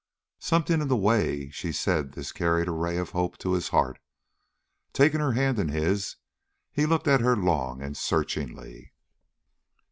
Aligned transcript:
Something 0.39 0.81
in 0.81 0.87
the 0.87 0.97
way 0.97 1.51
she 1.51 1.71
said 1.71 2.13
this 2.13 2.31
carried 2.31 2.67
a 2.67 2.71
ray 2.71 2.97
of 2.97 3.11
hope 3.11 3.37
to 3.37 3.53
his 3.53 3.67
heart. 3.69 3.99
Taking 4.93 5.19
her 5.19 5.33
hand 5.33 5.59
in 5.59 5.69
his, 5.69 6.15
he 6.71 6.87
looked 6.87 7.07
at 7.07 7.21
her 7.21 7.35
long 7.37 7.83
and 7.83 7.95
searchingly. 7.95 8.93